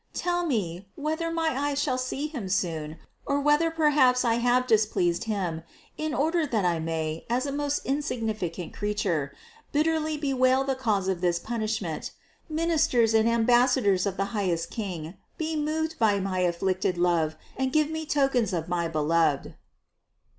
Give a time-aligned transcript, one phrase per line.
[0.15, 5.25] Tell me, whether my eyes shall see Him soon, or whether perhaps I have displeased
[5.25, 5.61] Him,
[5.95, 9.31] in order that I may, as a most insignifi cant creature,
[9.71, 12.13] bitterly bewail the cause of this punish ment.
[12.49, 17.91] Ministers and ambassadors of the highest King, be moved by my afflicted love and give
[17.91, 19.53] me tokens of my Beloved."